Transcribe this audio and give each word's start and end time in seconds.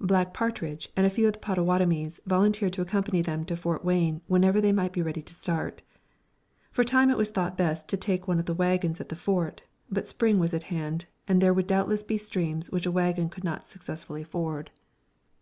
Black 0.00 0.32
Partridge 0.32 0.88
and 0.96 1.04
a 1.04 1.10
few 1.10 1.26
of 1.26 1.34
the 1.34 1.38
Pottawattomies 1.40 2.20
volunteered 2.24 2.72
to 2.72 2.80
accompany 2.80 3.20
them 3.20 3.44
to 3.44 3.54
Fort 3.54 3.84
Wayne 3.84 4.22
whenever 4.26 4.62
they 4.62 4.72
might 4.72 4.94
be 4.94 5.02
ready 5.02 5.20
to 5.20 5.34
start. 5.34 5.82
For 6.72 6.80
a 6.80 6.84
time 6.86 7.10
it 7.10 7.18
was 7.18 7.28
thought 7.28 7.58
best 7.58 7.86
to 7.88 7.98
take 7.98 8.26
one 8.26 8.38
of 8.38 8.46
the 8.46 8.54
waggons 8.54 8.98
at 8.98 9.10
the 9.10 9.14
Fort; 9.14 9.64
but 9.90 10.08
Spring 10.08 10.38
was 10.38 10.54
at 10.54 10.62
hand, 10.72 11.04
and 11.28 11.42
there 11.42 11.52
would 11.52 11.66
doubtless 11.66 12.02
be 12.02 12.16
streams 12.16 12.70
which 12.70 12.86
a 12.86 12.90
waggon 12.90 13.28
could 13.28 13.44
not 13.44 13.68
successfully 13.68 14.24
ford. 14.24 14.70